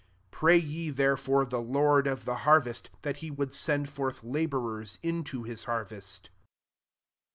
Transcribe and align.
38 0.31 0.31
Pray 0.31 0.57
ye 0.57 0.89
therefore 0.89 1.45
the 1.45 1.61
Lord 1.61 2.07
of 2.07 2.25
the 2.25 2.37
harvest, 2.37 2.89
that 3.03 3.17
he 3.17 3.29
would 3.29 3.53
send 3.53 3.87
forth 3.87 4.23
labourers 4.23 4.97
into 5.03 5.43
his 5.43 5.65
harvest." 5.65 6.31